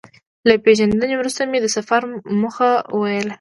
له 0.47 0.53
پېژندنې 0.65 1.15
وروسته 1.17 1.41
مې 1.51 1.59
د 1.61 1.67
سفر 1.77 2.01
موخه 2.41 2.71
وویل. 2.97 3.27